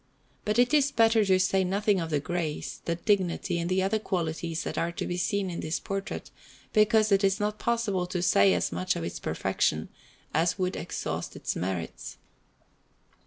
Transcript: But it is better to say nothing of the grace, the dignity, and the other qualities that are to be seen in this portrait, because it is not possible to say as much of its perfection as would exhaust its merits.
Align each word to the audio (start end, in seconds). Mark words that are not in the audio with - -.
But 0.45 0.57
it 0.57 0.73
is 0.73 0.89
better 0.89 1.23
to 1.25 1.39
say 1.39 1.63
nothing 1.63 1.99
of 1.99 2.09
the 2.09 2.19
grace, 2.19 2.81
the 2.85 2.95
dignity, 2.95 3.59
and 3.59 3.69
the 3.69 3.83
other 3.83 3.99
qualities 3.99 4.63
that 4.63 4.75
are 4.75 4.91
to 4.91 5.05
be 5.05 5.15
seen 5.15 5.51
in 5.51 5.59
this 5.59 5.79
portrait, 5.79 6.31
because 6.73 7.11
it 7.11 7.23
is 7.23 7.39
not 7.39 7.59
possible 7.59 8.07
to 8.07 8.23
say 8.23 8.55
as 8.55 8.71
much 8.71 8.95
of 8.95 9.03
its 9.03 9.19
perfection 9.19 9.89
as 10.33 10.57
would 10.57 10.75
exhaust 10.75 11.35
its 11.35 11.55
merits. 11.55 12.17